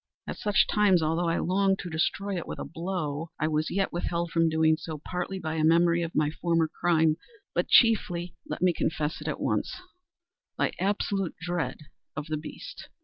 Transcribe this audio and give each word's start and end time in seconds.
At 0.25 0.39
such 0.39 0.65
times, 0.65 1.03
although 1.03 1.27
I 1.29 1.37
longed 1.37 1.77
to 1.83 1.89
destroy 1.91 2.35
it 2.35 2.47
with 2.47 2.57
a 2.57 2.65
blow, 2.65 3.29
I 3.39 3.47
was 3.47 3.69
yet 3.69 3.93
withheld 3.93 4.31
from 4.31 4.45
so 4.49 4.49
doing, 4.49 4.75
partly 5.05 5.37
by 5.37 5.53
a 5.57 5.63
memory 5.63 6.01
of 6.01 6.15
my 6.15 6.31
former 6.31 6.67
crime, 6.67 7.17
but 7.53 7.67
chiefly—let 7.69 8.63
me 8.63 8.73
confess 8.73 9.21
it 9.21 9.27
at 9.27 9.39
once—by 9.39 10.71
absolute 10.79 11.35
dread 11.39 11.81
of 12.15 12.25
the 12.29 12.37
beast. 12.37 12.89